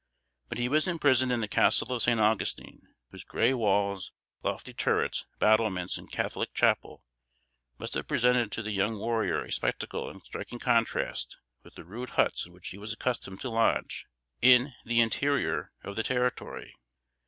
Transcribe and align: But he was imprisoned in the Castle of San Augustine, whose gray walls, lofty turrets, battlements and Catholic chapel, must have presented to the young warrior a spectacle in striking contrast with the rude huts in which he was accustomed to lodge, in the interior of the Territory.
But 0.49 0.57
he 0.57 0.67
was 0.67 0.87
imprisoned 0.87 1.31
in 1.31 1.41
the 1.41 1.47
Castle 1.47 1.93
of 1.93 2.01
San 2.01 2.19
Augustine, 2.19 2.87
whose 3.11 3.23
gray 3.23 3.53
walls, 3.53 4.11
lofty 4.41 4.73
turrets, 4.73 5.27
battlements 5.37 5.95
and 5.95 6.11
Catholic 6.11 6.55
chapel, 6.55 7.03
must 7.77 7.93
have 7.93 8.07
presented 8.07 8.51
to 8.53 8.63
the 8.63 8.71
young 8.71 8.97
warrior 8.97 9.43
a 9.43 9.51
spectacle 9.51 10.09
in 10.09 10.19
striking 10.21 10.57
contrast 10.57 11.37
with 11.61 11.75
the 11.75 11.85
rude 11.85 12.09
huts 12.17 12.47
in 12.47 12.51
which 12.51 12.69
he 12.69 12.79
was 12.79 12.91
accustomed 12.93 13.41
to 13.41 13.49
lodge, 13.51 14.07
in 14.41 14.73
the 14.85 15.01
interior 15.01 15.71
of 15.83 15.95
the 15.95 16.01
Territory. 16.01 16.73